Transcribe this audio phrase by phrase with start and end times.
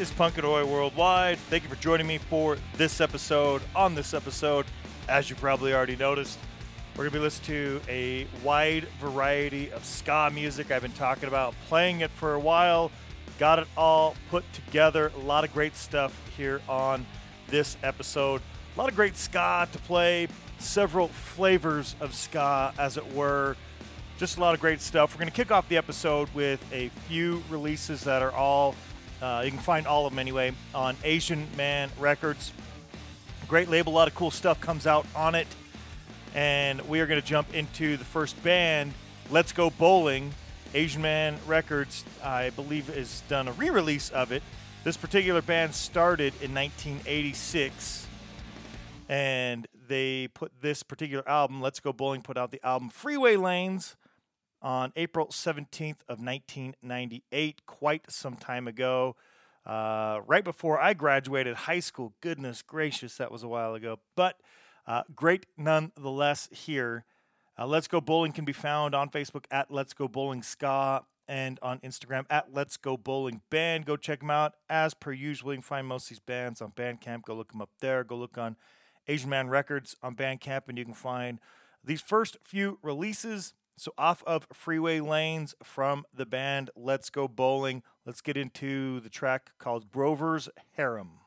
[0.00, 1.38] is Punkadoy Worldwide.
[1.50, 3.62] Thank you for joining me for this episode.
[3.74, 4.64] On this episode,
[5.08, 6.38] as you probably already noticed,
[6.92, 10.70] we're going to be listening to a wide variety of ska music.
[10.70, 12.92] I've been talking about playing it for a while,
[13.40, 15.10] got it all put together.
[15.16, 17.04] A lot of great stuff here on
[17.48, 18.40] this episode.
[18.76, 20.28] A lot of great ska to play,
[20.60, 23.56] several flavors of ska, as it were.
[24.16, 25.12] Just a lot of great stuff.
[25.14, 28.76] We're going to kick off the episode with a few releases that are all,
[29.20, 32.52] uh, you can find all of them anyway, on Asian Man Records.
[33.46, 35.46] Great label, a lot of cool stuff comes out on it.
[36.34, 38.92] And we are going to jump into the first band,
[39.30, 40.32] Let's Go Bowling.
[40.74, 44.42] Asian Man Records, I believe, has done a re release of it.
[44.84, 48.06] This particular band started in 1986
[49.08, 53.96] and they put this particular album, Let's Go Bowling, put out the album Freeway Lanes
[54.60, 59.16] on April 17th of 1998, quite some time ago.
[59.64, 62.14] Uh, right before I graduated high school.
[62.20, 63.98] Goodness gracious, that was a while ago.
[64.16, 64.40] But
[64.86, 67.04] uh, great nonetheless here.
[67.58, 71.58] Uh, Let's Go Bowling can be found on Facebook at Let's Go Bowling Ska and
[71.60, 73.84] on Instagram at Let's Go Bowling Band.
[73.84, 74.54] Go check them out.
[74.70, 77.24] As per usual, you can find most of these bands on Bandcamp.
[77.24, 78.04] Go look them up there.
[78.04, 78.56] Go look on
[79.06, 81.40] Asian Man Records on Bandcamp, and you can find
[81.84, 83.52] these first few releases.
[83.78, 89.08] So, off of Freeway Lanes from the band Let's Go Bowling, let's get into the
[89.08, 91.20] track called Grover's Harem.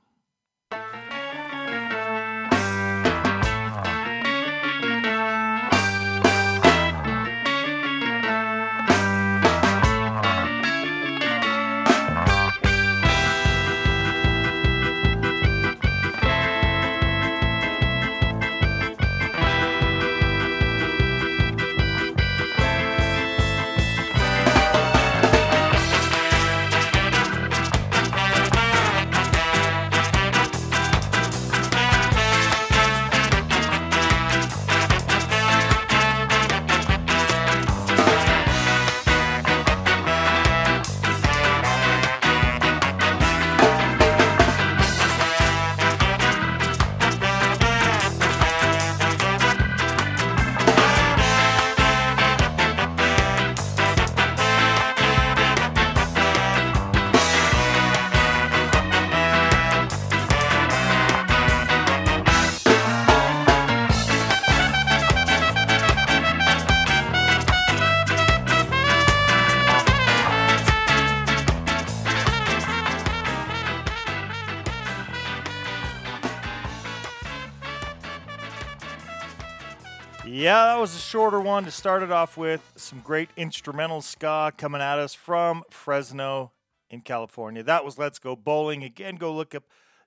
[81.52, 82.62] One to start it off with.
[82.78, 86.54] Some great instrumental ska coming at us from Fresno
[86.90, 87.62] in California.
[87.62, 88.86] That was Let's Go Bowling.
[88.86, 89.66] Again, go look up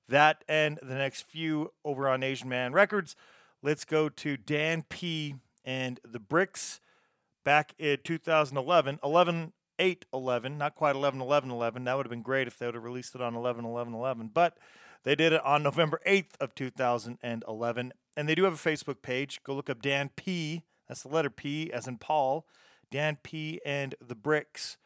[0.08, 3.14] that and the next few over on Asian Man Records.
[3.62, 5.34] Let's go to Dan P.
[5.66, 6.80] and the Bricks
[7.44, 9.00] back in 2011.
[9.04, 11.84] 11 8 11, not quite 11 11 11.
[11.84, 14.30] That would have been great if they would have released it on 11 11 11.
[14.32, 14.56] But
[15.02, 17.92] they did it on November 8th of 2011.
[18.16, 19.42] And they do have a Facebook page.
[19.44, 20.62] Go look up Dan P.
[20.88, 22.46] That's the letter P as in Paul.
[22.90, 23.60] Dan P.
[23.64, 24.76] and the Bricks.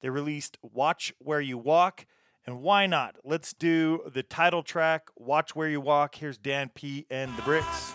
[0.00, 2.06] They released Watch Where You Walk.
[2.46, 3.16] And why not?
[3.24, 6.16] Let's do the title track, Watch Where You Walk.
[6.16, 7.06] Here's Dan P.
[7.10, 7.92] and the Bricks.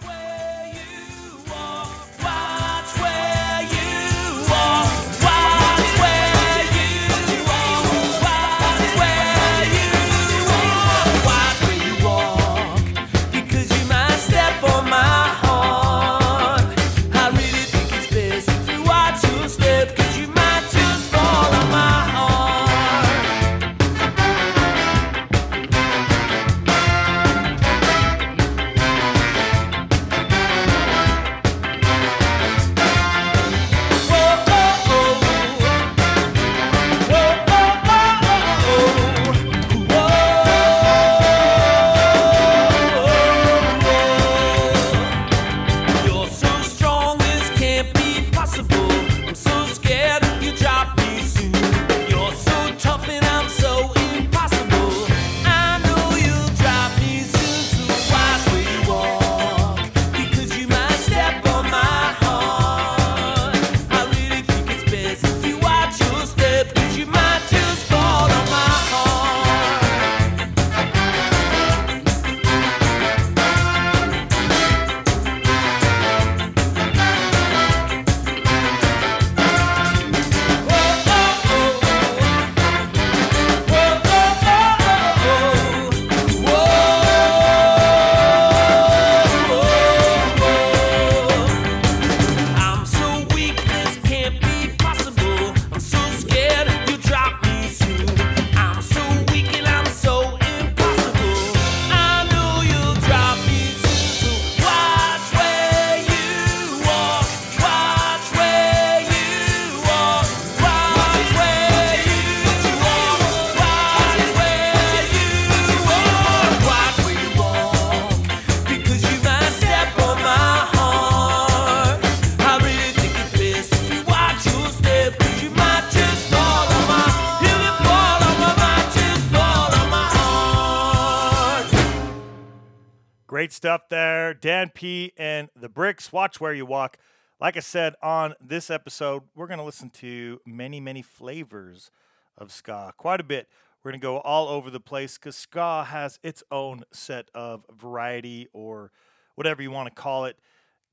[135.98, 136.14] Bricks.
[136.14, 136.98] Watch where you walk.
[137.42, 141.90] Like I said on this episode, we're going to listen to many, many flavors
[142.38, 142.94] of ska.
[142.98, 143.48] Quite a bit.
[143.84, 147.66] We're going to go all over the place because ska has its own set of
[147.76, 148.92] variety or
[149.34, 150.38] whatever you want to call it.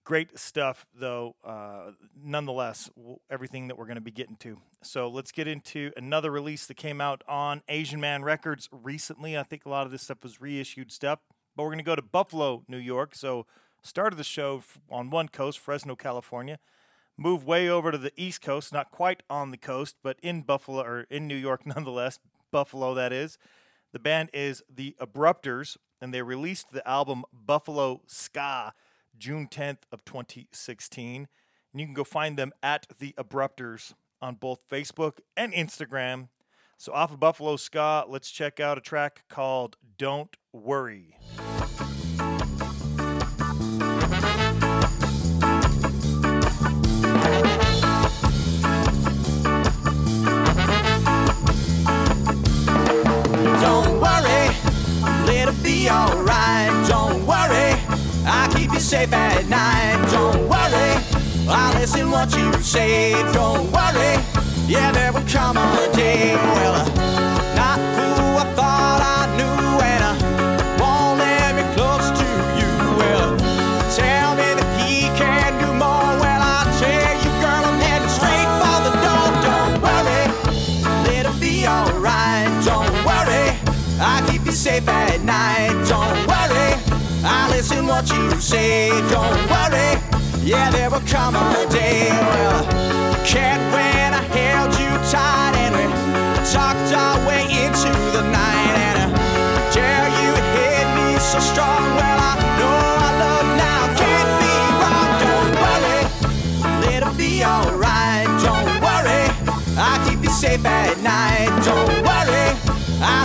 [0.04, 2.88] Great stuff, though, uh, nonetheless,
[3.30, 4.56] everything that we're going to be getting to.
[4.82, 9.36] So let's get into another release that came out on Asian Man Records recently.
[9.36, 11.18] I think a lot of this stuff was reissued stuff,
[11.54, 13.14] but we're going to go to Buffalo, New York.
[13.14, 13.44] So,
[13.84, 16.58] started the show on one coast, Fresno, California.
[17.16, 20.82] Move way over to the East Coast, not quite on the coast, but in Buffalo,
[20.82, 22.18] or in New York nonetheless.
[22.50, 23.38] Buffalo, that is.
[23.92, 28.72] The band is the Abrupters, and they released the album Buffalo Ska
[29.16, 31.28] June 10th of 2016.
[31.72, 36.28] And you can go find them at the Abrupters on both Facebook and Instagram.
[36.78, 41.16] So off of Buffalo Ska, let's check out a track called Don't Worry.
[55.90, 56.88] Alright.
[56.88, 57.74] Don't worry,
[58.26, 60.08] I'll keep you safe at night.
[60.10, 60.92] Don't worry,
[61.48, 63.12] I'll listen what you say.
[63.32, 64.16] Don't worry,
[64.66, 66.34] yeah, there will come a day.
[66.34, 67.93] Well, uh, not
[85.88, 86.70] don't worry.
[87.24, 90.00] I'll listen what you say, don't worry.
[90.42, 92.08] Yeah, there will come a day.
[92.10, 92.64] Well,
[93.24, 95.84] cat when I held you tight and we
[96.52, 98.76] talked our way into the night.
[98.88, 101.82] And uh, dare you hit me so strong.
[101.96, 106.94] Well, I know our love now can't be wrong, don't worry.
[106.94, 109.24] It'll be alright, don't worry.
[109.76, 112.73] I'll keep you safe at night, don't worry.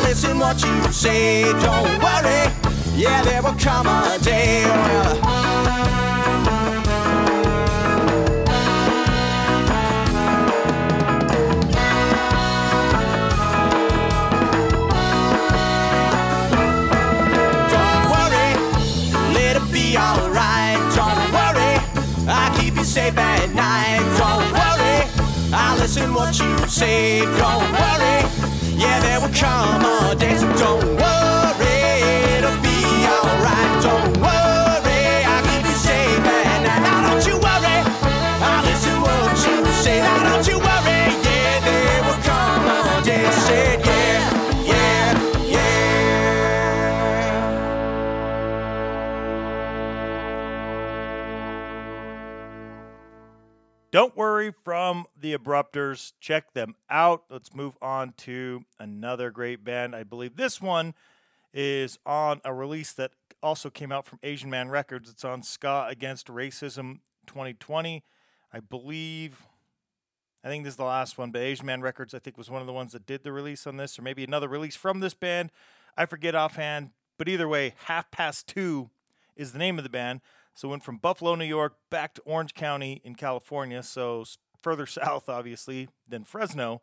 [0.10, 2.52] I listen what you say, don't worry.
[2.98, 4.64] Yeah, there will come a day.
[17.70, 18.50] Don't worry,
[19.36, 20.80] let it be alright.
[20.96, 21.78] Don't worry,
[22.28, 24.02] I'll keep you safe at night.
[24.18, 27.20] Don't worry, I'll listen what you say.
[27.38, 28.49] Don't worry,
[28.80, 30.36] yeah, there will come a day.
[30.38, 31.79] So don't worry,
[53.92, 56.14] Don't worry from the Abrupters.
[56.20, 57.24] Check them out.
[57.28, 59.96] Let's move on to another great band.
[59.96, 60.94] I believe this one
[61.56, 65.10] is on a release that also came out from Asian Man Records.
[65.10, 68.04] It's on Ska Against Racism 2020.
[68.54, 69.44] I believe,
[70.44, 72.62] I think this is the last one, but Asian Man Records, I think, was one
[72.62, 75.16] of the ones that did the release on this, or maybe another release from this
[75.16, 75.50] band.
[75.98, 78.92] I forget offhand, but either way, Half Past Two
[79.36, 80.22] is the name of the band.
[80.54, 83.82] So went from Buffalo, New York, back to Orange County in California.
[83.84, 84.26] So
[84.62, 86.82] further south, obviously, than Fresno.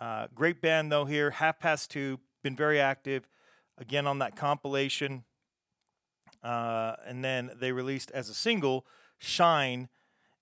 [0.00, 1.30] Uh, great band though here.
[1.30, 2.20] Half past two.
[2.42, 3.28] Been very active.
[3.76, 5.24] Again on that compilation.
[6.42, 8.86] Uh, and then they released as a single
[9.18, 9.88] "Shine,"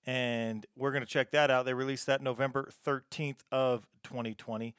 [0.05, 1.65] and we're gonna check that out.
[1.65, 4.75] They released that November 13th of 2020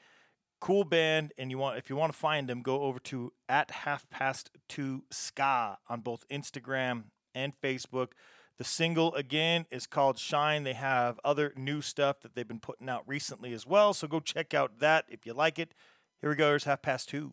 [0.59, 3.71] cool band and you want if you want to find them go over to at
[3.71, 8.09] half past two ska on both instagram and facebook.
[8.57, 10.63] The single again is called shine.
[10.63, 14.19] They have other new stuff that they've been putting out recently as well so go
[14.19, 15.73] check out that if you like it.
[16.21, 17.31] Here we go It's half past two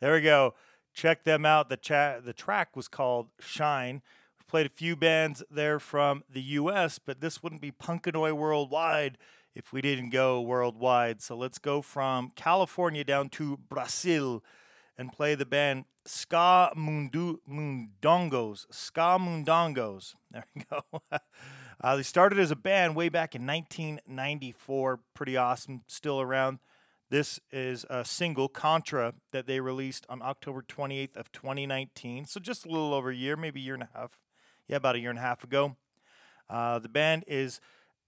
[0.00, 0.54] There we go.
[0.94, 1.68] Check them out.
[1.68, 2.24] The chat.
[2.24, 4.02] The track was called "Shine."
[4.38, 9.18] We played a few bands there from the U.S., but this wouldn't be Punkanoy Worldwide
[9.54, 11.22] if we didn't go worldwide.
[11.22, 14.42] So let's go from California down to Brazil
[14.96, 18.66] and play the band Ska Mundu Mundongos.
[18.70, 20.14] Ska Mundongos.
[20.30, 21.02] There we go.
[21.80, 25.00] uh, they started as a band way back in 1994.
[25.14, 25.82] Pretty awesome.
[25.86, 26.58] Still around.
[27.12, 32.24] This is a single, Contra, that they released on October 28th of 2019.
[32.24, 34.18] So just a little over a year, maybe a year and a half.
[34.66, 35.76] Yeah, about a year and a half ago.
[36.48, 37.60] Uh, the band is,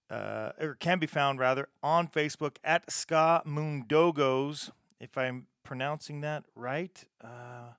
[0.08, 4.70] uh, or can be found rather, on Facebook at Ska Moondogos.
[4.98, 7.74] If I'm pronouncing that right, uh,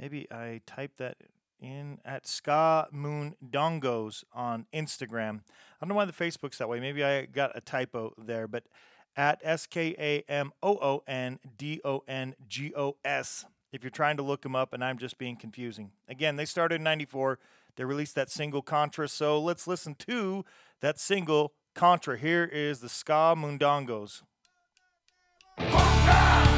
[0.00, 1.18] maybe I typed that
[1.60, 5.42] in at Ska Moon Dongos on Instagram.
[5.42, 6.80] I don't know why the Facebook's that way.
[6.80, 8.64] Maybe I got a typo there, but
[9.16, 13.44] at S K A M O O N D O N G O S.
[13.72, 15.92] If you're trying to look them up, and I'm just being confusing.
[16.08, 17.38] Again, they started in '94.
[17.76, 19.08] They released that single Contra.
[19.08, 20.44] So let's listen to
[20.80, 22.18] that single Contra.
[22.18, 24.22] Here is the Ska Mundongos.
[25.58, 26.52] Contra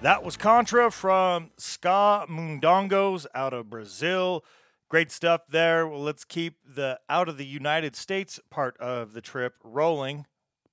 [0.00, 4.44] That was Contra from Ska Mundongos out of Brazil.
[4.88, 5.88] Great stuff there.
[5.88, 10.26] Well, let's keep the out of the United States part of the trip rolling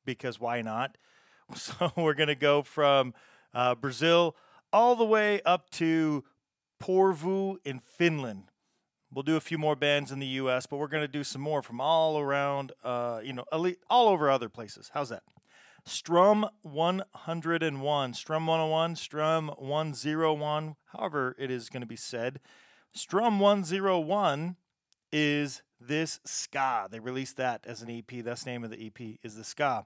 [0.05, 0.97] because why not?
[1.55, 3.13] So we're going to go from
[3.53, 4.35] uh, Brazil
[4.73, 6.23] all the way up to
[6.79, 8.51] Porvoo in Finland.
[9.13, 11.41] We'll do a few more bands in the U.S., but we're going to do some
[11.41, 14.89] more from all around, uh, you know, elite, all over other places.
[14.93, 15.21] How's that?
[15.86, 22.39] Strum 101, Strum 101, Strum 101, however it is going to be said.
[22.93, 24.56] Strum 101
[25.12, 26.88] is this ska.
[26.89, 28.24] They released that as an EP.
[28.24, 29.86] That's the name of the EP is the ska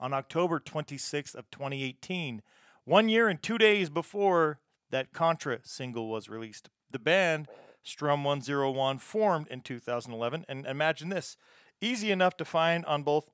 [0.00, 2.42] on October 26th of 2018,
[2.84, 6.70] one year and two days before that Contra single was released.
[6.90, 7.48] The band
[7.82, 11.36] Strum 101 formed in 2011, and imagine this,
[11.80, 13.30] easy enough to find on both,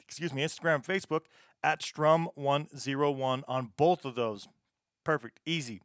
[0.00, 1.22] excuse me, Instagram, Facebook
[1.62, 4.48] at Strum 101 on both of those.
[5.04, 5.80] Perfect, easy.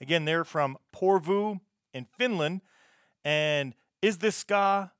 [0.00, 1.60] Again, they're from Porvoo
[1.94, 2.62] in Finland,
[3.24, 4.92] and is this ska?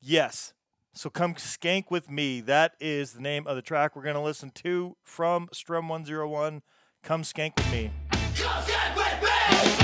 [0.00, 0.52] Yes.
[0.94, 2.40] So come skank with me.
[2.40, 6.62] That is the name of the track we're going to listen to from Strum 101.
[7.02, 7.90] Come skank with me.
[8.22, 9.83] Everybody's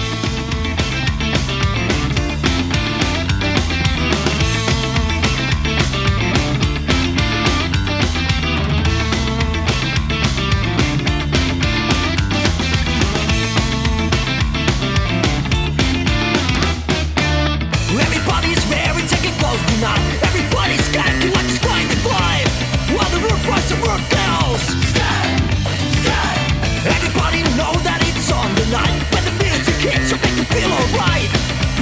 [30.45, 31.31] feel alright.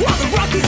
[0.01, 0.68] While the rock is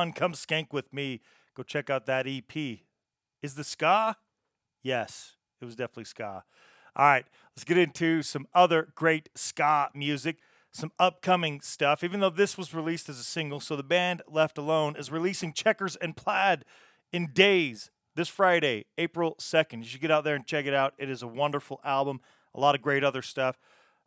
[0.00, 0.12] 101.
[0.14, 1.20] Come skank with me.
[1.54, 2.78] Go check out that EP.
[3.42, 4.16] Is the ska?
[4.82, 6.44] Yes, it was definitely ska.
[6.96, 10.38] All right, let's get into some other great ska music,
[10.72, 12.02] some upcoming stuff.
[12.02, 15.52] Even though this was released as a single, so the band Left Alone is releasing
[15.52, 16.64] Checkers and Plaid
[17.12, 19.78] in days this Friday, April 2nd.
[19.78, 20.94] You should get out there and check it out.
[20.96, 22.20] It is a wonderful album,
[22.54, 23.58] a lot of great other stuff.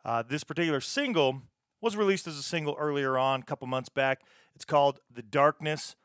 [0.04, 1.42] Uh, this particular single
[1.84, 4.22] was released as a single earlier on, a couple months back.
[4.54, 5.96] It's called The Darkness.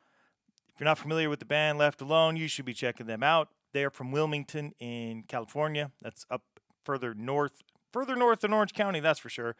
[0.73, 3.47] If you're not familiar with the band Left Alone, you should be checking them out.
[3.71, 5.91] They are from Wilmington in California.
[6.01, 6.41] That's up
[6.83, 7.61] further north,
[7.93, 9.55] further north than Orange County, that's for sure.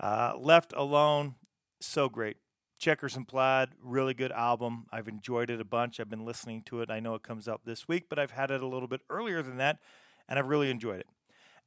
[0.00, 1.36] Uh, Left Alone,
[1.80, 2.38] so great.
[2.80, 4.86] Checkers and Plaid, really good album.
[4.90, 6.00] I've enjoyed it a bunch.
[6.00, 6.90] I've been listening to it.
[6.90, 9.40] I know it comes out this week, but I've had it a little bit earlier
[9.40, 9.78] than that,
[10.28, 11.06] and I've really enjoyed it.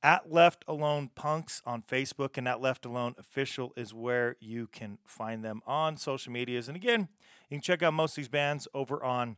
[0.03, 4.99] At Left Alone Punks on Facebook and at Left Alone Official is where you can
[5.05, 6.67] find them on social medias.
[6.67, 7.09] And again,
[7.49, 9.37] you can check out most of these bands over on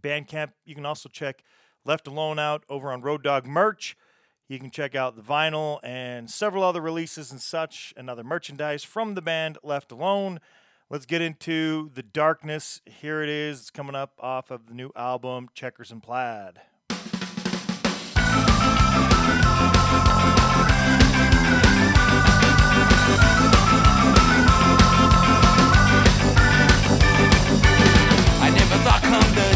[0.00, 0.52] Bandcamp.
[0.64, 1.42] You can also check
[1.84, 3.96] Left Alone out over on Road Dog Merch.
[4.48, 8.84] You can check out the vinyl and several other releases and such, and other merchandise
[8.84, 10.40] from the band Left Alone.
[10.90, 12.80] Let's get into the darkness.
[12.84, 13.60] Here it is.
[13.60, 16.60] It's coming up off of the new album, Checkers and Plaid.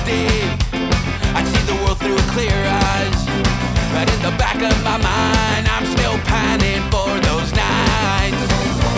[0.05, 0.45] Come
[1.35, 3.21] I'd see the world through clear eyes.
[3.95, 8.43] But in the back of my mind, I'm still pining for those nights.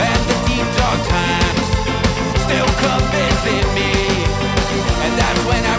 [0.03, 1.63] And the deep dark times
[2.45, 3.93] still come visit me.
[5.05, 5.76] And that's when I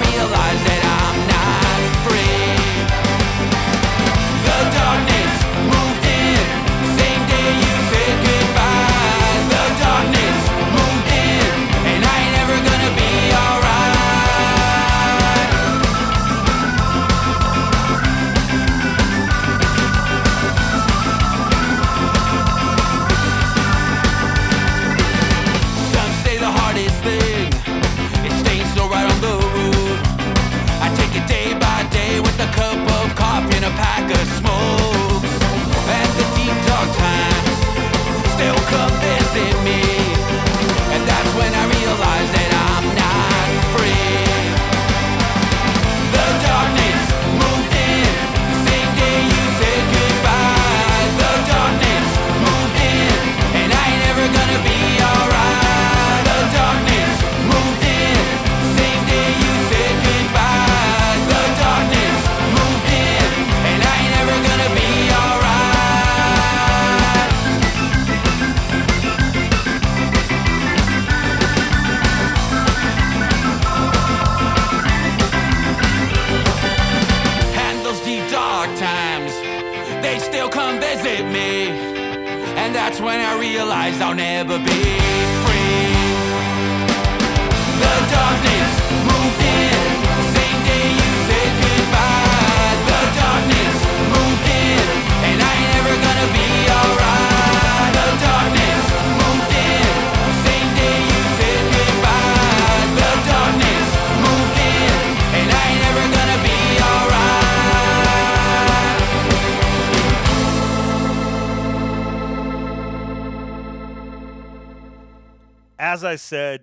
[39.37, 39.96] visit me.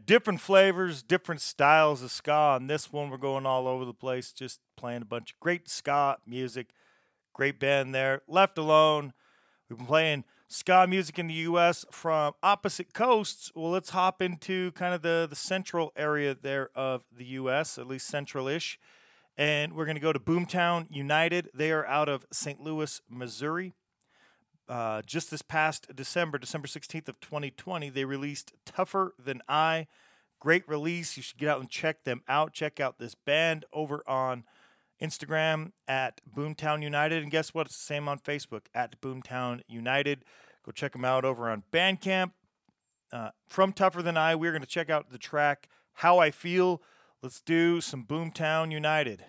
[0.06, 2.32] Different flavors, different styles of ska.
[2.32, 5.68] On this one, we're going all over the place, just playing a bunch of great
[5.68, 6.68] ska music.
[7.32, 8.22] Great band there.
[8.28, 9.12] Left Alone.
[9.68, 11.84] We've been playing ska music in the U.S.
[11.90, 13.50] from opposite coasts.
[13.54, 17.88] Well, let's hop into kind of the, the central area there of the U.S., at
[17.88, 18.78] least central ish.
[19.36, 21.50] And we're going to go to Boomtown United.
[21.52, 22.60] They are out of St.
[22.60, 23.72] Louis, Missouri
[24.68, 29.86] uh, just this past December, December 16th of 2020, they released Tougher Than I.
[30.40, 31.16] Great release.
[31.16, 32.52] You should get out and check them out.
[32.52, 34.44] Check out this band over on
[35.00, 37.22] Instagram at Boomtown United.
[37.22, 37.66] And guess what?
[37.66, 40.24] It's the same on Facebook at Boomtown United.
[40.64, 42.32] Go check them out over on Bandcamp.
[43.12, 46.82] Uh, from Tougher Than I, we're going to check out the track How I Feel.
[47.22, 49.24] Let's do some Boomtown United.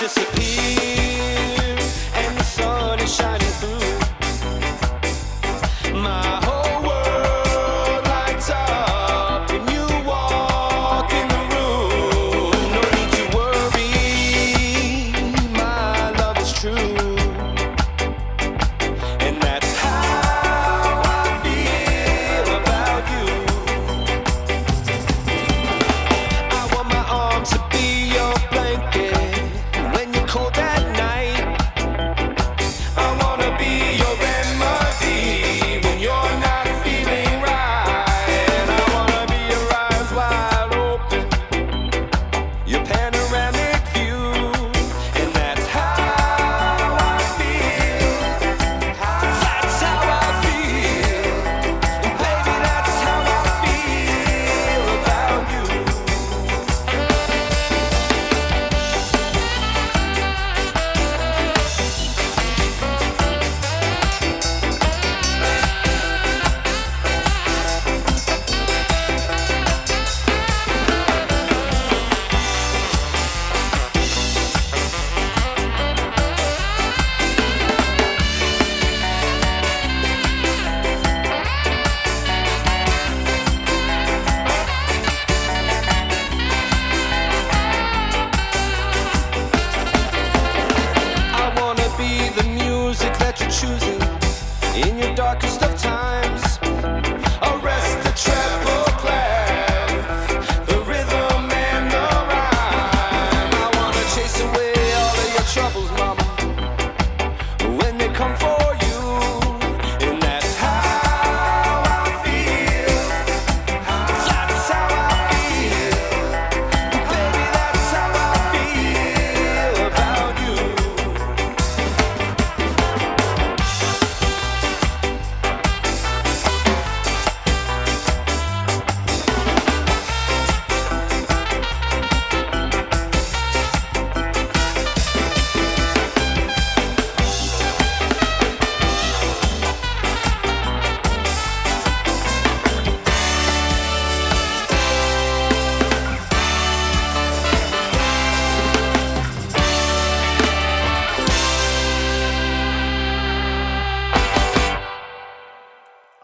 [0.00, 1.76] Disappear
[2.14, 3.98] and the sun is shining through.
[5.92, 6.45] My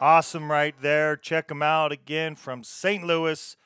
[0.02, 1.14] Awesome right there.
[1.14, 3.04] Check them out again from St.
[3.04, 3.56] Louis,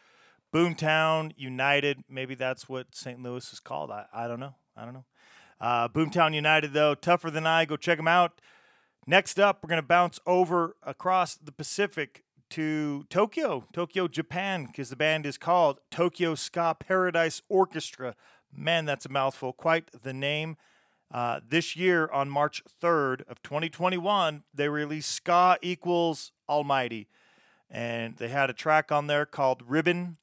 [0.54, 2.04] Boomtown United.
[2.10, 3.22] Maybe that's what St.
[3.22, 3.90] Louis is called.
[3.90, 4.54] I, I don't know.
[4.76, 5.06] I don't know.
[5.58, 7.64] Uh, Boomtown United, though, tougher than I.
[7.64, 8.42] Go check them out.
[9.06, 14.90] Next up, we're going to bounce over across the Pacific to Tokyo, Tokyo, Japan, because
[14.90, 18.14] the band is called Tokyo Ska Paradise Orchestra.
[18.54, 19.54] Man, that's a mouthful.
[19.54, 20.58] Quite the name.
[21.12, 27.08] Uh, this year, on March 3rd of 2021, they released Ska Equals Almighty.
[27.70, 30.16] And they had a track on there called Ribbon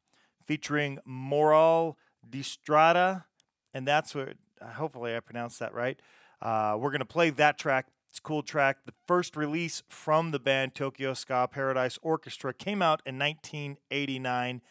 [0.45, 1.97] featuring Moral
[2.29, 3.25] Distrada.
[3.73, 5.99] And that's what, hopefully, I pronounced that right.
[6.41, 7.87] Uh, we're going to play that track.
[8.09, 8.77] It's a cool track.
[8.85, 14.61] The first release from the band Tokyo Ska Paradise Orchestra came out in 1989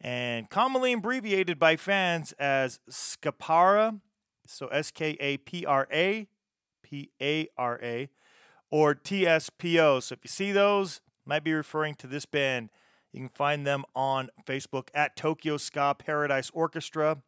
[0.00, 4.00] and commonly abbreviated by fans as Skapara.
[4.46, 6.28] So S K A P R A
[6.82, 8.08] P A R A
[8.70, 10.02] or TSPO.
[10.02, 12.70] So if you see those, might be referring to this band.
[13.12, 17.22] You can find them on Facebook at Tokyo Ska Paradise Orchestra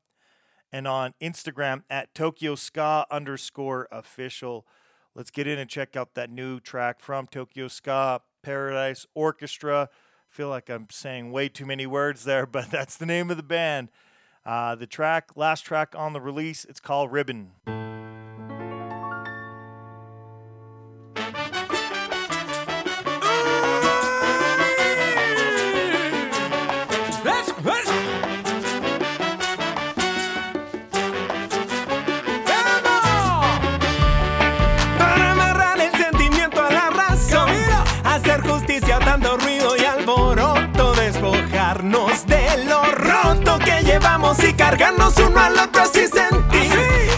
[0.73, 4.67] and on Instagram at Tokyo Ska underscore official.
[5.15, 9.89] Let's get in and check out that new track from Tokyo Ska Paradise Orchestra.
[9.93, 13.37] I feel like I'm saying way too many words there, but that's the name of
[13.37, 13.89] the band.
[14.47, 17.51] Uh, the track, last track on the release, it's called Ribbon.
[27.25, 27.91] Let's, let's.
[34.97, 37.51] Para amarrar el sentimiento a la razón,
[38.05, 40.56] hacer justicia dando ruido y alboroto,
[41.17, 47.16] despojarnos de lo roto que llevamos y cargarnos uno al otro así sentir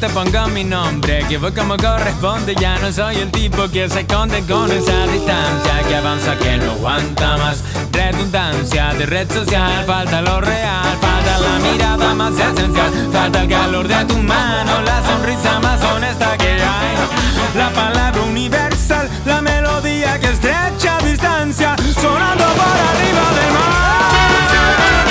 [0.00, 4.00] te ponga mi nombre, que voy como corresponde, ya no soy el tipo que se
[4.00, 10.22] esconde con esa distancia, que avanza, que no aguanta más, redundancia de red social, falta
[10.22, 15.60] lo real, falta la mirada más esencial, falta el calor de tu mano, la sonrisa
[15.60, 16.96] más honesta que hay,
[17.54, 25.09] la palabra universal, la melodía que estrecha distancia, sonando por arriba del mar.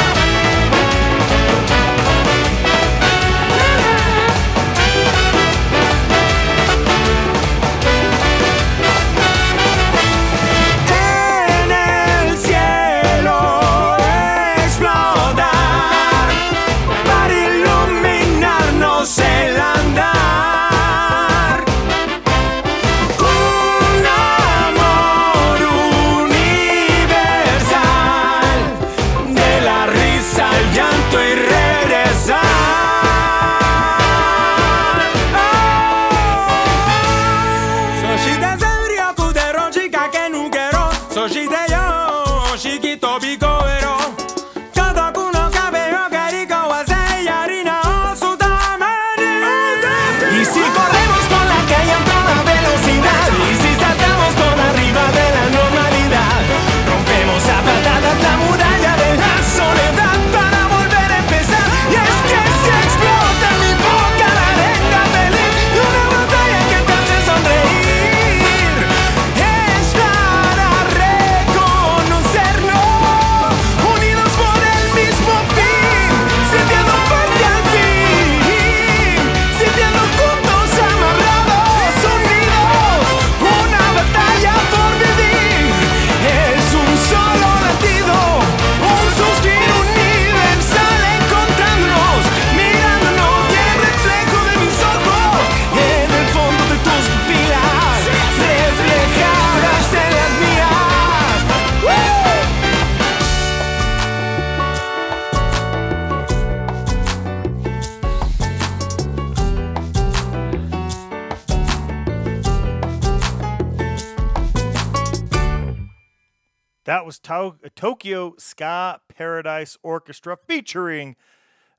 [117.90, 121.16] Tokyo Ska Paradise Orchestra featuring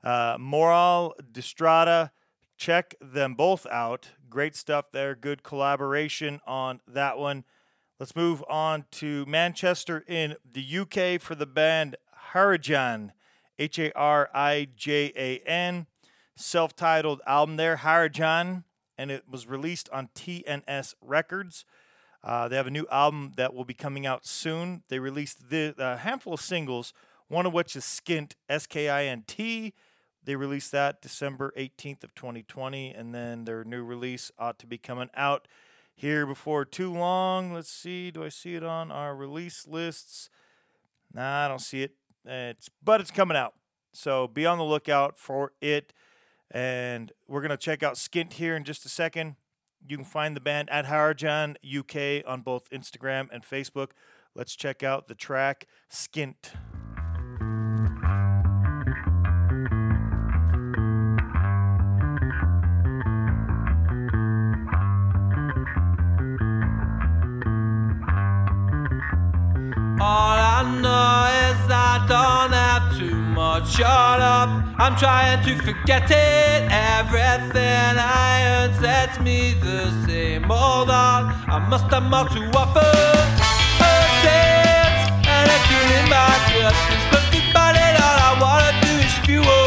[0.03, 2.11] uh, Moral Distrada.
[2.57, 4.09] Check them both out.
[4.29, 5.15] Great stuff there.
[5.15, 7.45] Good collaboration on that one.
[7.97, 11.95] Let's move on to Manchester in the UK for the band
[12.33, 13.11] Harijan.
[13.57, 15.87] H A R I J A N.
[16.35, 18.65] Self titled album there, Harijan.
[18.97, 21.63] And it was released on TNS Records.
[22.23, 24.83] Uh, they have a new album that will be coming out soon.
[24.89, 26.93] They released the, a handful of singles,
[27.27, 29.73] one of which is Skint, S K I N T.
[30.23, 34.77] They released that December 18th of 2020, and then their new release ought to be
[34.77, 35.47] coming out
[35.95, 37.53] here before too long.
[37.53, 40.29] Let's see, do I see it on our release lists?
[41.13, 41.93] Nah, I don't see it.
[42.23, 43.55] It's but it's coming out,
[43.93, 45.91] so be on the lookout for it.
[46.51, 49.37] And we're gonna check out Skint here in just a second.
[49.87, 53.91] You can find the band at Harijan UK on both Instagram and Facebook.
[54.35, 56.53] Let's check out the track Skint.
[70.03, 72.60] All I know is I don't
[73.53, 73.69] have.
[73.69, 76.67] Shut up, I'm trying to forget it.
[76.71, 80.43] Everything I heard sets me the same.
[80.43, 82.93] Hold on, I must have more to offer.
[83.79, 85.59] Attempts and a
[85.97, 86.31] in my.
[86.51, 86.75] There's
[87.11, 89.60] something about it, all I wanna do is fuel.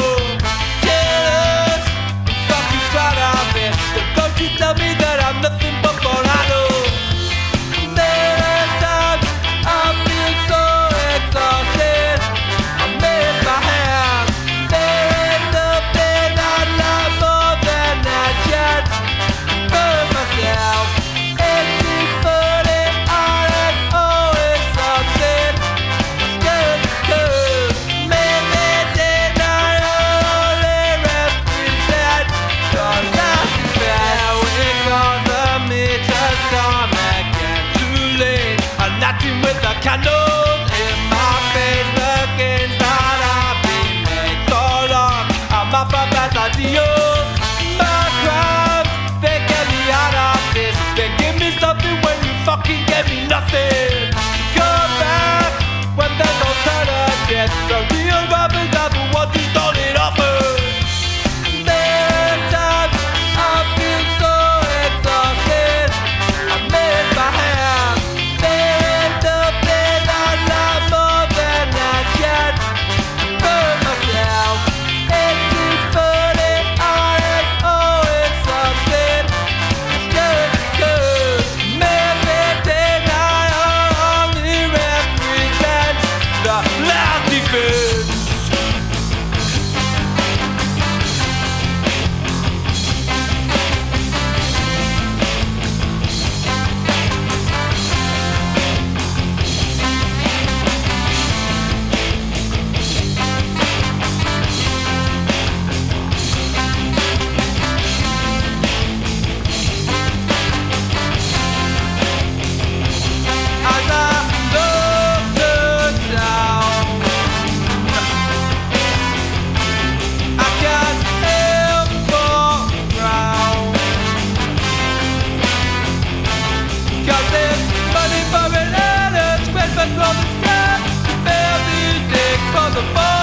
[128.04, 128.68] running for an
[129.08, 130.76] unexpected from the sky.
[131.24, 133.13] Fair music from the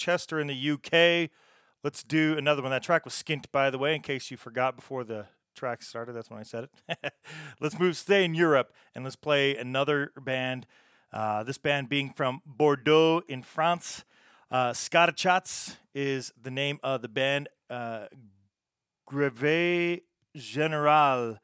[0.00, 1.28] Manchester in the UK.
[1.84, 2.70] Let's do another one.
[2.70, 6.14] That track was skint, by the way, in case you forgot before the track started.
[6.14, 7.12] That's when I said it.
[7.60, 10.66] let's move, stay in Europe, and let's play another band.
[11.12, 14.06] Uh, this band being from Bordeaux in France.
[14.50, 14.72] Uh,
[15.94, 17.50] is the name of the band.
[17.68, 18.06] Uh,
[19.04, 20.00] Greve
[20.34, 21.36] General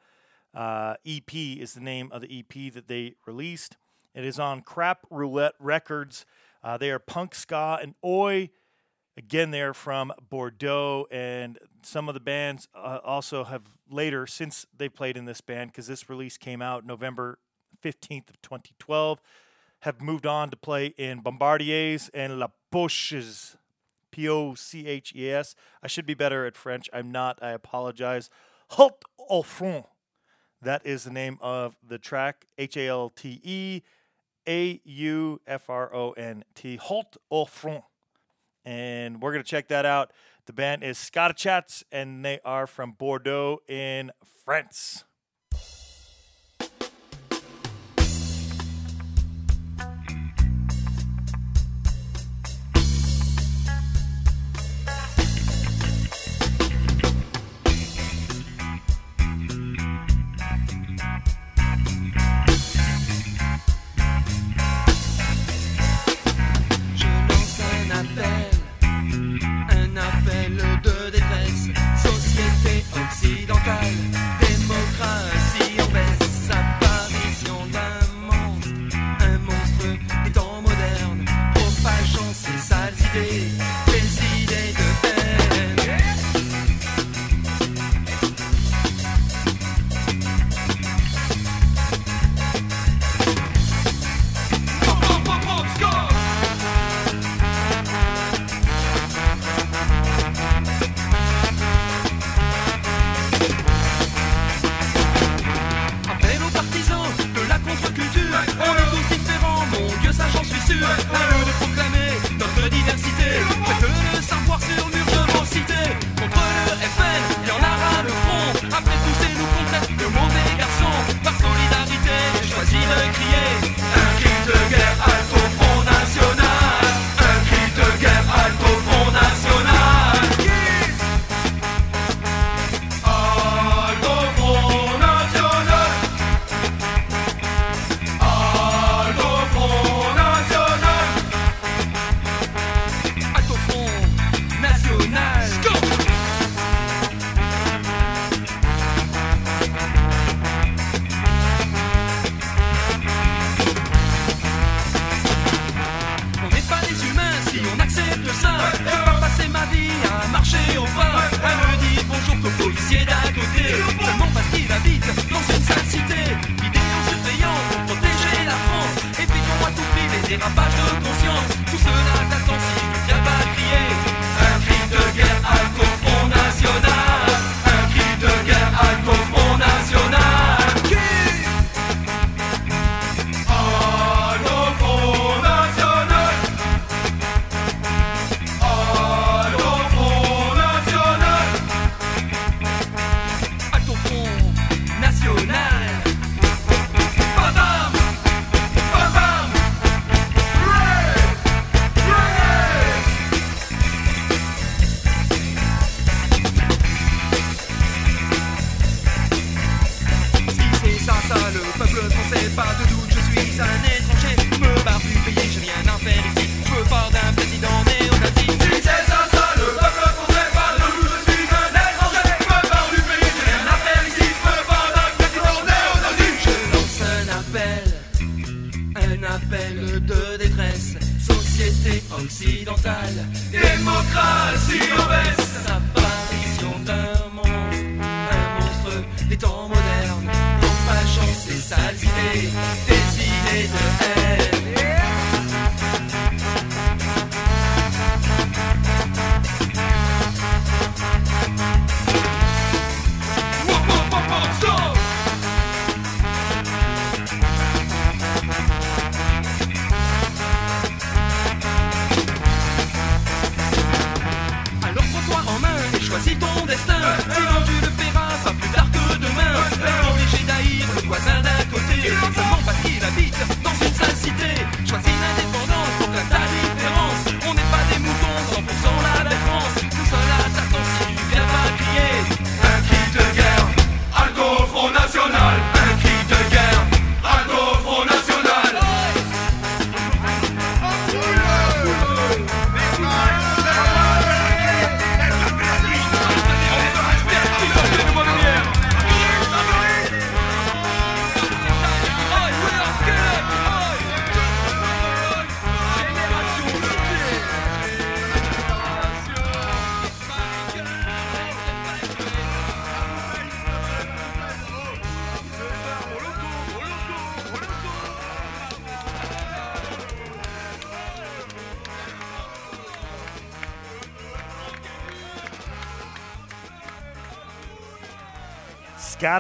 [0.55, 3.77] uh, EP is the name of the EP that they released.
[4.15, 6.25] It is on Crap Roulette Records.
[6.63, 8.51] Uh, they are punk ska and oi.
[9.17, 14.91] Again, they're from Bordeaux, and some of the bands uh, also have later, since they
[14.91, 17.39] played in this band, because this release came out November
[17.83, 19.23] 15th of 2012,
[19.81, 23.57] have moved on to play in Bombardiers and La Poches.
[24.17, 25.55] P O C H E S.
[25.83, 26.89] I should be better at French.
[26.91, 27.39] I'm not.
[27.43, 28.31] I apologize.
[28.73, 29.85] Halte au front.
[30.63, 32.47] That is the name of the track.
[32.57, 33.83] H A L T E
[34.49, 36.79] A U F R O N T.
[36.79, 37.85] Halte au front.
[38.65, 40.13] And we're going to check that out.
[40.47, 44.11] The band is Scatachats, and they are from Bordeaux in
[44.45, 45.05] France.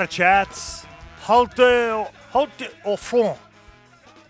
[0.06, 0.86] Chats,
[1.24, 3.38] Halte, Halte au Front.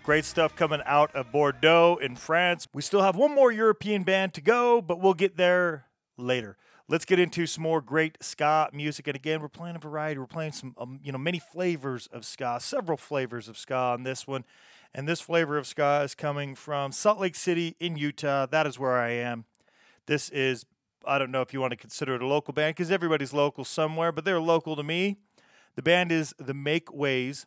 [0.03, 2.67] Great stuff coming out of Bordeaux in France.
[2.73, 5.85] We still have one more European band to go, but we'll get there
[6.17, 6.57] later.
[6.87, 9.07] Let's get into some more great ska music.
[9.07, 10.19] And again, we're playing a variety.
[10.19, 14.03] We're playing some, um, you know, many flavors of ska, several flavors of ska on
[14.03, 14.45] this one.
[14.95, 18.45] And this flavor of ska is coming from Salt Lake City in Utah.
[18.45, 19.43] That is where I am.
[20.05, 20.65] This is,
[21.05, 23.65] I don't know if you want to consider it a local band because everybody's local
[23.65, 25.17] somewhere, but they're local to me.
[25.77, 27.45] The band is The Make Ways.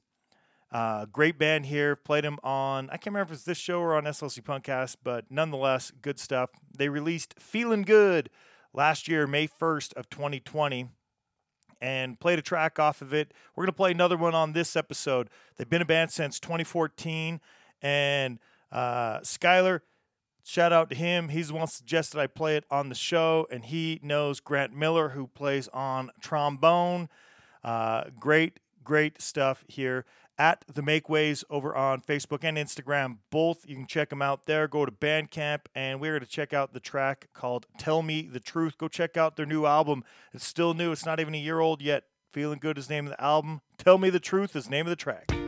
[0.70, 1.96] Uh, great band here.
[1.96, 5.24] Played them on, I can't remember if it's this show or on SLC Punkcast, but
[5.28, 6.50] nonetheless, good stuff.
[6.72, 8.30] They released Feeling Good
[8.72, 10.90] last year, May 1st of 2020,
[11.80, 13.34] and played a track off of it.
[13.56, 15.28] We're going to play another one on this episode.
[15.56, 17.40] They've been a band since 2014,
[17.82, 18.38] and
[18.70, 21.30] uh, shout out to him.
[21.30, 25.08] He's the one suggested I play it on the show, and he knows Grant Miller,
[25.08, 27.08] who plays on trombone.
[27.62, 30.04] Uh, great, great stuff here
[30.38, 33.18] at the Makeways over on Facebook and Instagram.
[33.30, 34.66] Both you can check them out there.
[34.66, 38.40] Go to Bandcamp, and we're going to check out the track called "Tell Me the
[38.40, 40.02] Truth." Go check out their new album.
[40.32, 40.92] It's still new.
[40.92, 42.04] It's not even a year old yet.
[42.32, 43.60] Feeling good is name of the album.
[43.76, 45.39] "Tell Me the Truth" is name of the track.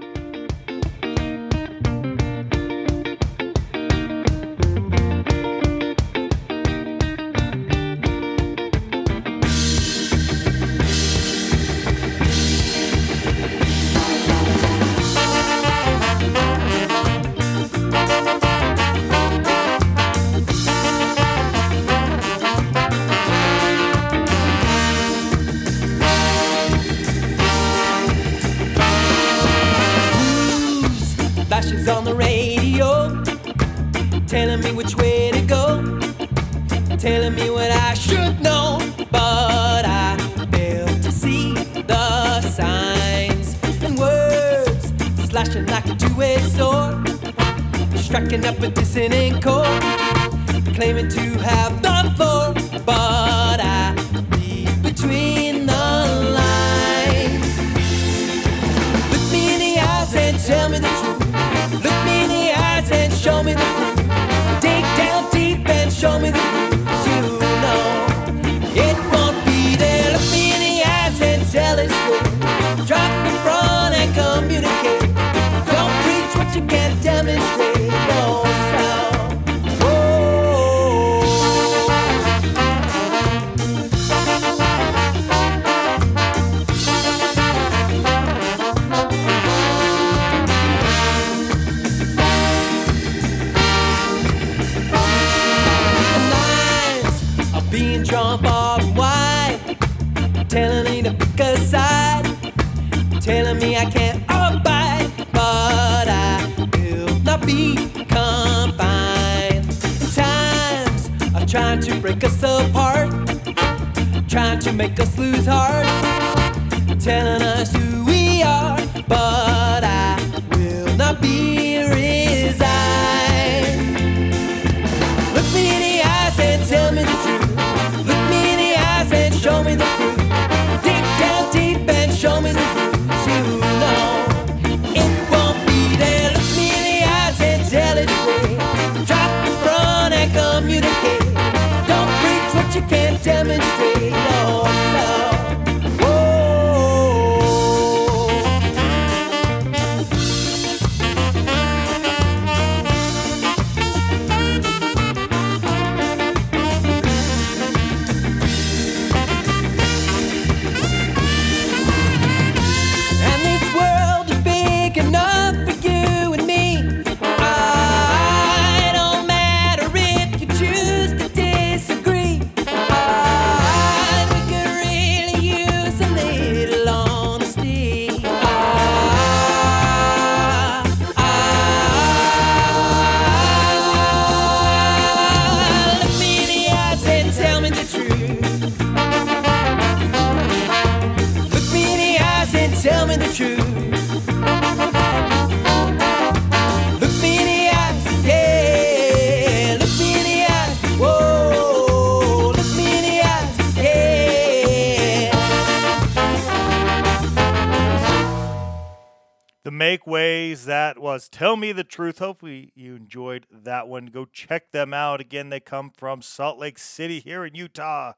[211.43, 212.21] Tell Me the Truth.
[212.21, 214.07] Hopefully, you enjoyed that one.
[214.07, 215.21] Go check them out.
[215.21, 218.13] Again, they come from Salt Lake City here in Utah.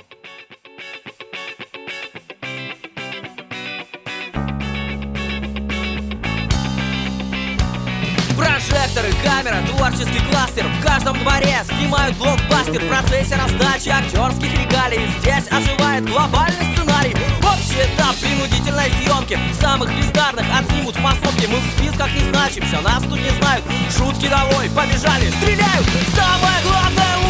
[9.23, 10.67] Камера, творческий кластер.
[10.67, 12.81] В каждом дворе снимают блокбастер.
[12.83, 15.09] В процессе раздачи актерских регалий.
[15.21, 17.15] Здесь оживает глобальный сценарий.
[17.43, 23.03] Общий этап принудительной съемки Самых бездарных отснимут в массовке Мы в списках не значимся, нас
[23.03, 23.65] тут не знают.
[23.97, 25.87] Шутки домой, побежали, стреляют.
[26.15, 27.28] Самое главное,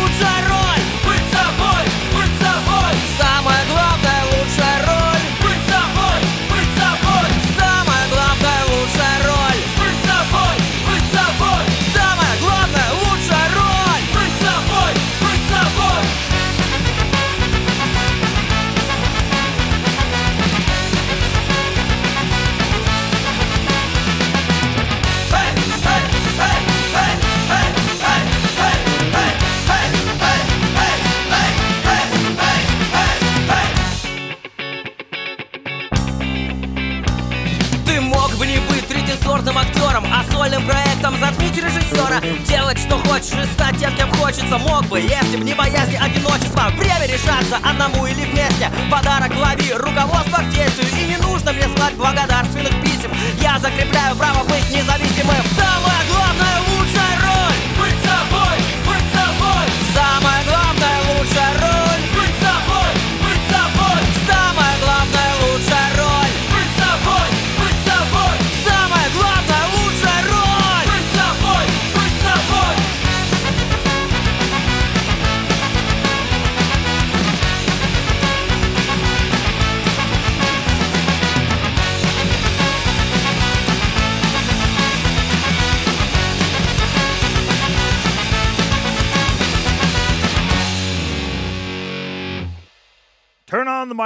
[41.60, 44.58] режиссера Делать, что хочешь и стать тем, кем хочется.
[44.58, 48.70] Мог бы, если б не боязнь одиночества Время решаться одному или вместе.
[48.90, 50.86] Подарок лови, руководство к действию.
[51.00, 53.10] И не нужно мне слать благодарственных писем.
[53.40, 55.42] Я закрепляю право быть независимым.
[55.56, 56.67] Самое главное,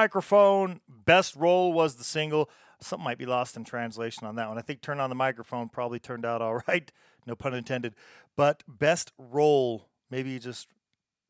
[0.03, 0.80] microphone.
[0.88, 2.50] Best role was the single.
[2.80, 4.59] Something might be lost in translation on that one.
[4.59, 6.90] I think turn on the microphone probably turned out all right.
[7.24, 7.94] No pun intended.
[8.36, 10.66] But best role, maybe just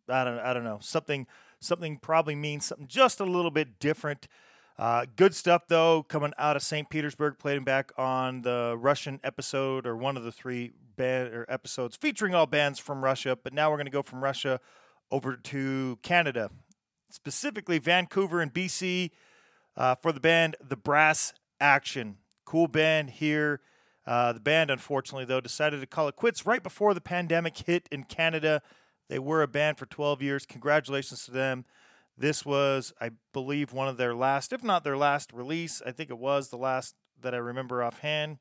[0.09, 0.79] I don't I don't know.
[0.81, 1.27] Something
[1.61, 4.27] something probably means something just a little bit different.
[4.79, 6.89] Uh, good stuff though, coming out of St.
[6.89, 11.95] Petersburg, playing back on the Russian episode or one of the three band or episodes
[11.95, 13.37] featuring all bands from Russia.
[13.37, 14.61] But now we're going to go from Russia
[15.11, 16.51] over to Canada,
[17.13, 19.11] specifically Vancouver and BC,
[19.77, 22.19] uh, for the band The Brass Action.
[22.45, 23.61] Cool band here.
[24.07, 27.89] Uh, the band, unfortunately, though, decided to call it quits right before the pandemic hit
[27.93, 28.61] in Canada.
[29.09, 30.47] They were a band for 12 years.
[30.47, 31.65] Congratulations to them.
[32.17, 35.81] This was, I believe, one of their last, if not their last release.
[35.85, 38.39] I think it was the last that I remember offhand.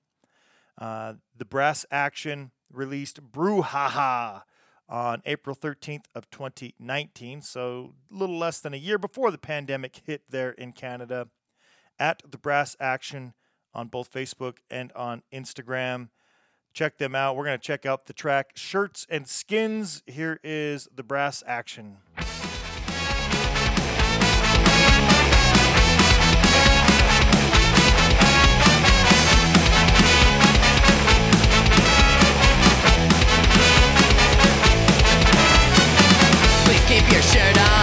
[0.77, 4.43] Uh, the Brass Action released Brouhaha
[4.91, 10.01] on April 13th of 2019, so a little less than a year before the pandemic
[10.05, 11.29] hit there in Canada.
[11.97, 13.33] At the Brass Action
[13.73, 16.09] on both Facebook and on Instagram.
[16.73, 17.35] Check them out.
[17.35, 20.03] We're going to check out the track Shirts and Skins.
[20.07, 21.97] Here is the Brass Action.
[36.91, 37.80] Keep your shirt on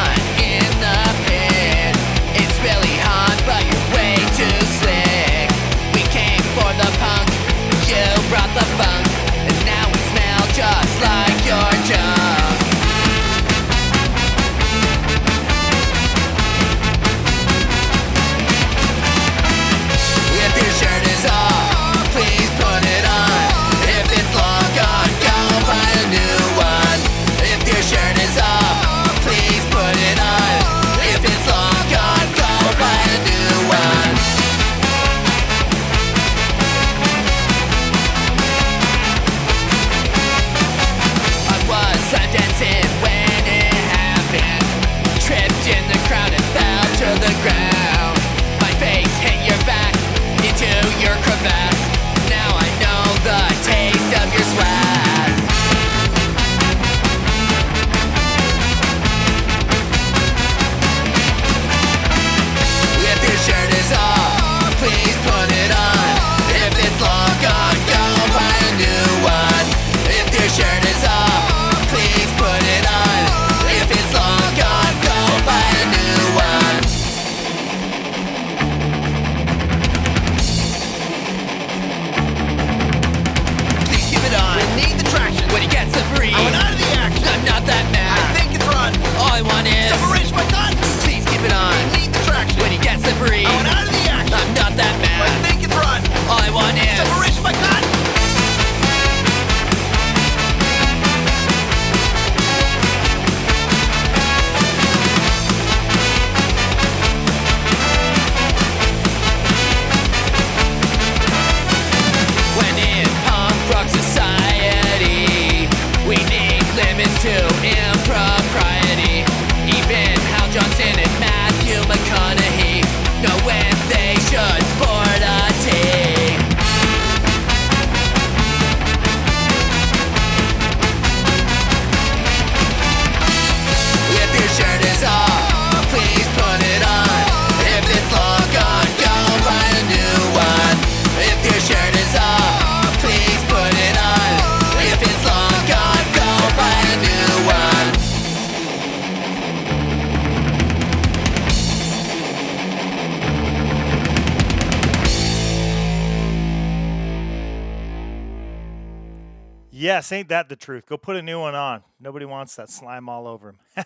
[159.79, 160.87] Yes, ain't that the truth?
[160.87, 161.85] Go put a new one on.
[162.01, 163.85] Nobody wants that slime all over them.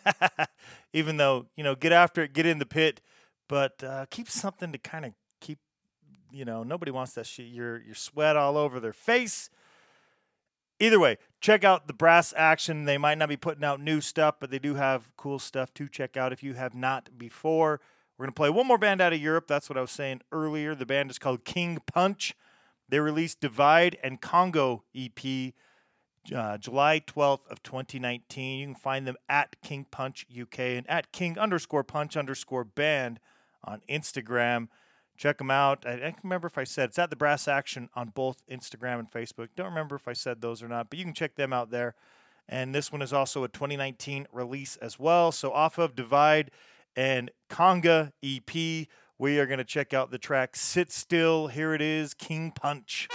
[0.94, 3.02] Even though, you know, get after it, get in the pit,
[3.46, 5.12] but uh, keep something to kind of
[5.42, 5.58] keep,
[6.30, 9.50] you know, nobody wants that shit, your, your sweat all over their face.
[10.80, 12.86] Either way, check out the brass action.
[12.86, 15.88] They might not be putting out new stuff, but they do have cool stuff to
[15.88, 17.82] check out if you have not before.
[18.16, 19.46] We're going to play one more band out of Europe.
[19.46, 20.74] That's what I was saying earlier.
[20.74, 22.34] The band is called King Punch.
[22.88, 25.52] They released Divide and Congo EP
[26.34, 28.58] uh, July 12th of 2019.
[28.58, 33.18] You can find them at King Punch UK and at King underscore Punch underscore band
[33.64, 34.68] on Instagram.
[35.16, 35.84] Check them out.
[35.86, 38.98] I, I can't remember if I said it's at the Brass Action on both Instagram
[38.98, 39.48] and Facebook.
[39.56, 41.94] Don't remember if I said those or not, but you can check them out there.
[42.48, 45.32] And this one is also a 2019 release as well.
[45.32, 46.50] So off of Divide
[46.96, 51.46] and Conga EP, we are going to check out the track Sit Still.
[51.48, 53.08] Here it is, King Punch.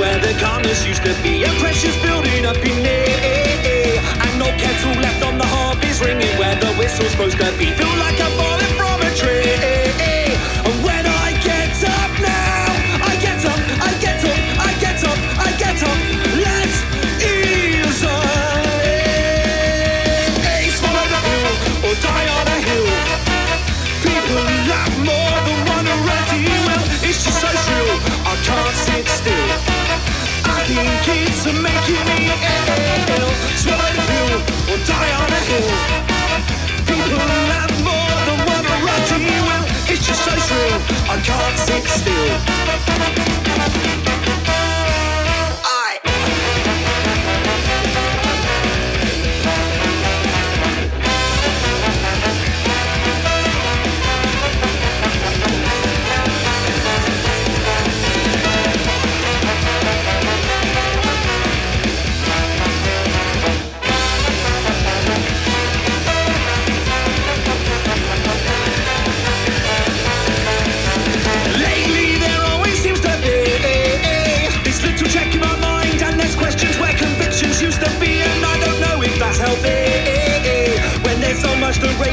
[0.00, 1.44] Where the calmness used to be.
[1.44, 2.98] And pressure's building up in me
[4.22, 7.70] And no kettle left on the hob is ringing where the whistle's supposed to be
[41.10, 43.47] I can't sit still.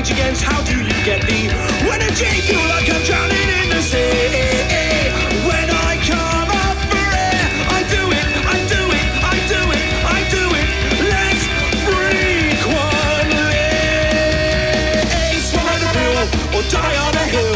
[0.06, 1.49] Rage against How do you get the
[1.91, 2.41] energy?
[2.41, 5.10] Feel like I'm drowning in the sea
[5.47, 9.86] When I come up for air I do it, I do it, I do it,
[10.06, 10.68] I do it
[11.12, 11.43] Let's
[11.88, 12.66] live
[15.49, 16.18] Swallow the pill
[16.56, 17.56] or die on a hill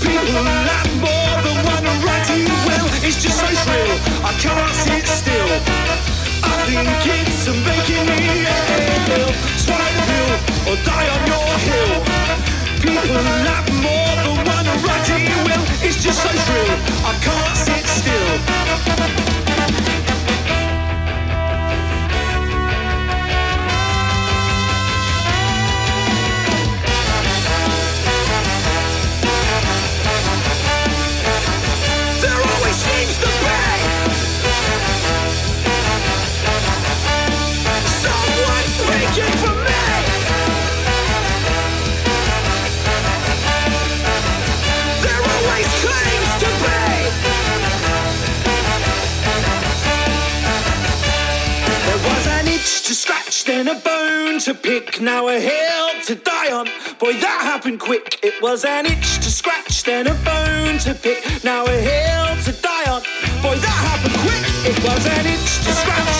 [0.00, 2.88] People laugh more than one already will.
[3.06, 3.92] It's just so shrill,
[4.24, 4.77] I can't
[53.68, 56.66] then a bone to pick, now a hill to die on.
[56.98, 58.18] Boy, that happened quick.
[58.22, 62.52] It was an itch to scratch, then a bone to pick, now a hill to
[62.62, 63.02] die on.
[63.42, 64.44] Boy, that happened quick.
[64.70, 66.17] It was an itch to scratch,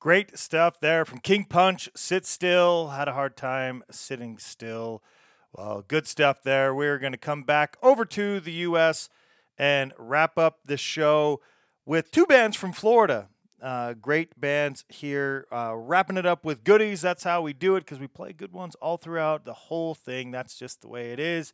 [0.00, 1.90] Great stuff there from King Punch.
[1.94, 2.88] Sit still.
[2.88, 5.02] Had a hard time sitting still.
[5.52, 6.74] Well, good stuff there.
[6.74, 9.10] We're going to come back over to the U.S.
[9.58, 11.42] and wrap up this show
[11.84, 13.28] with two bands from Florida.
[13.60, 17.02] Uh, great bands here, uh, wrapping it up with goodies.
[17.02, 20.30] That's how we do it because we play good ones all throughout the whole thing.
[20.30, 21.52] That's just the way it is.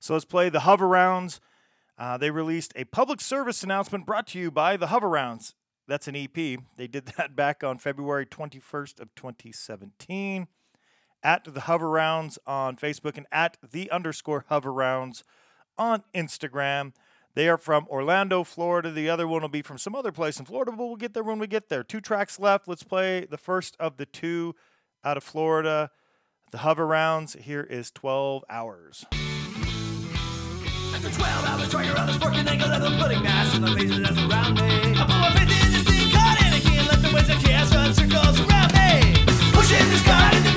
[0.00, 1.40] So let's play the Hover Rounds.
[1.98, 5.54] Uh, they released a public service announcement brought to you by the Hover Rounds.
[5.88, 6.34] That's an EP.
[6.34, 10.48] They did that back on February 21st of 2017
[11.22, 15.24] at the Hover Rounds on Facebook and at the underscore Hover Rounds
[15.78, 16.92] on Instagram.
[17.34, 18.90] They are from Orlando, Florida.
[18.90, 21.22] The other one will be from some other place in Florida, but we'll get there
[21.22, 21.82] when we get there.
[21.82, 22.66] Two tracks left.
[22.66, 24.54] Let's play the first of the two
[25.04, 25.90] out of Florida.
[26.52, 27.36] The Hover Rounds.
[27.40, 29.04] Here is 12 Hours.
[30.96, 34.00] After 12 hours trying around this broken ankle and I'm putting mass in the faces
[34.00, 34.96] that's around me.
[34.96, 37.74] I put my faith in this thing called and can't let the waves of chaos
[37.74, 39.12] run circles around me.
[39.52, 40.55] Pushing this car in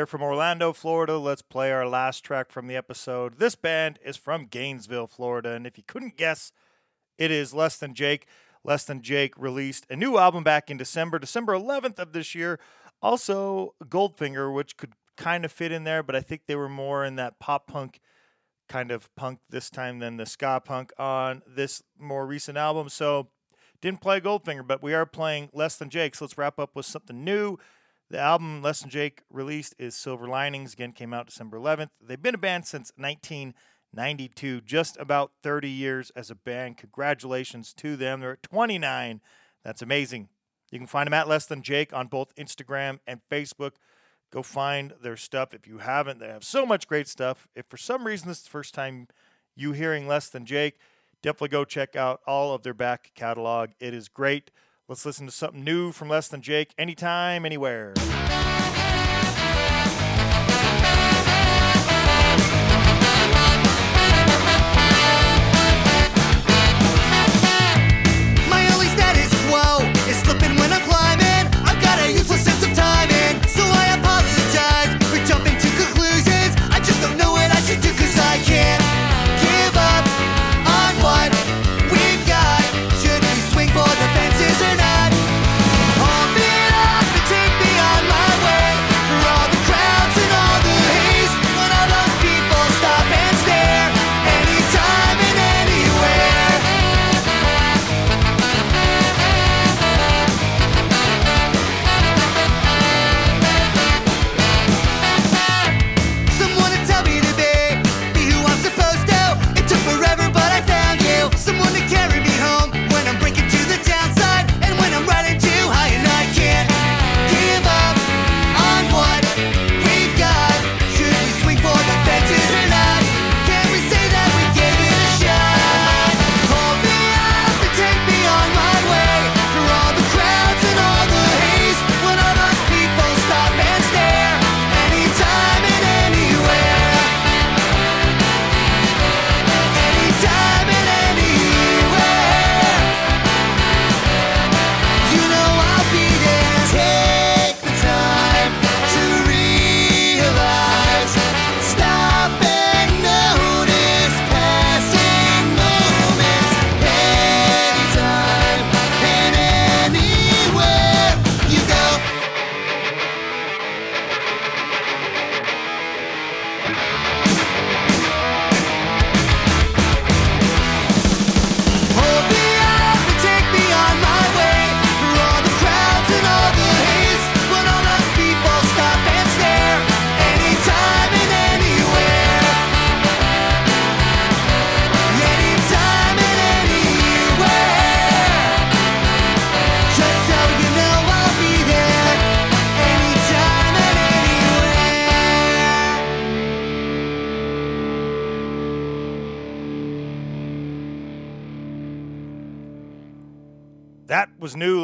[0.00, 1.18] They're from Orlando, Florida.
[1.18, 3.34] Let's play our last track from the episode.
[3.36, 5.50] This band is from Gainesville, Florida.
[5.50, 6.52] And if you couldn't guess,
[7.18, 8.26] it is Less Than Jake.
[8.64, 12.58] Less Than Jake released a new album back in December, December 11th of this year.
[13.02, 17.04] Also, Goldfinger, which could kind of fit in there, but I think they were more
[17.04, 18.00] in that pop punk
[18.70, 22.88] kind of punk this time than the ska punk on this more recent album.
[22.88, 23.28] So,
[23.82, 26.14] didn't play Goldfinger, but we are playing Less Than Jake.
[26.14, 27.58] So let's wrap up with something new.
[28.10, 30.72] The album Less Than Jake released is Silver Linings.
[30.72, 31.90] Again, came out December 11th.
[32.02, 36.76] They've been a band since 1992, just about 30 years as a band.
[36.76, 38.20] Congratulations to them.
[38.20, 39.20] They're at 29.
[39.64, 40.28] That's amazing.
[40.72, 43.74] You can find them at Less Than Jake on both Instagram and Facebook.
[44.32, 46.18] Go find their stuff if you haven't.
[46.18, 47.46] They have so much great stuff.
[47.54, 49.06] If for some reason this is the first time
[49.54, 50.78] you hearing Less Than Jake,
[51.22, 53.70] definitely go check out all of their back catalog.
[53.78, 54.50] It is great.
[54.90, 57.94] Let's listen to something new from Less Than Jake anytime, anywhere.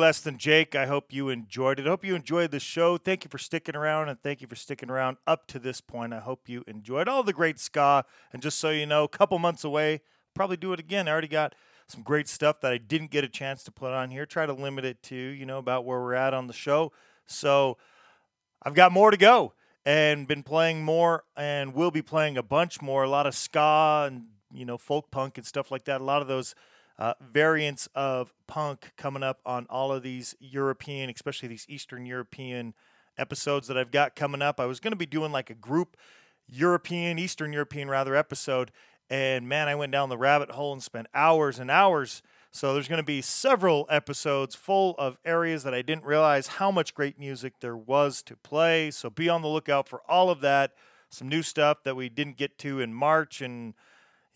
[0.07, 0.77] Less than Jake.
[0.77, 1.87] I hope you enjoyed it.
[1.89, 2.97] I hope you enjoyed the show.
[2.97, 6.13] Thank you for sticking around, and thank you for sticking around up to this point.
[6.13, 8.05] I hope you enjoyed all the great ska.
[8.33, 10.03] And just so you know, a couple months away,
[10.33, 11.09] probably do it again.
[11.09, 11.57] I already got
[11.89, 14.27] some great stuff that I didn't get a chance to put on here.
[14.27, 16.93] Try to limit it to, you know, about where we're at on the show.
[17.27, 17.77] So
[18.63, 19.55] I've got more to go
[19.85, 23.03] and been playing more and will be playing a bunch more.
[23.03, 26.01] A lot of ska and, you know, folk punk and stuff like that.
[26.01, 26.55] A lot of those
[26.99, 32.75] uh, variants of punk coming up on all of these European, especially these Eastern European
[33.19, 34.61] episodes that I've got coming up.
[34.61, 35.97] I was going to be doing like a group
[36.49, 38.71] European, Eastern European rather episode.
[39.09, 42.23] And man, I went down the rabbit hole and spent hours and hours.
[42.51, 46.71] So there's going to be several episodes full of areas that I didn't realize how
[46.71, 48.91] much great music there was to play.
[48.91, 50.73] So be on the lookout for all of that.
[51.11, 53.75] Some new stuff that we didn't get to in March and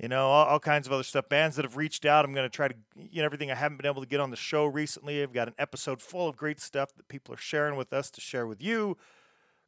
[0.01, 1.29] you know, all, all, kinds of other stuff.
[1.29, 2.25] Bands that have reached out.
[2.25, 4.31] I'm going to try to, you know, everything I haven't been able to get on
[4.31, 5.23] the show recently.
[5.23, 8.21] I've got an episode full of great stuff that people are sharing with us to
[8.21, 8.97] share with you.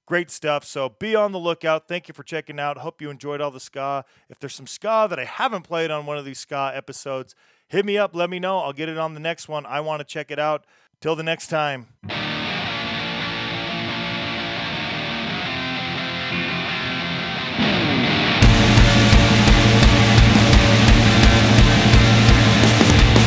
[0.06, 0.64] Great stuff.
[0.64, 1.86] So be on the lookout.
[1.86, 2.78] Thank you for checking out.
[2.78, 4.04] Hope you enjoyed all the ska.
[4.30, 7.34] If there's some ska that I haven't played on one of these ska episodes,
[7.68, 8.16] hit me up.
[8.16, 8.58] Let me know.
[8.58, 9.66] I'll get it on the next one.
[9.66, 10.64] I want to check it out.
[11.00, 11.88] Till the next time.